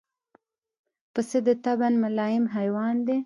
[1.13, 3.17] پسه د طبعاً ملایم حیوان دی.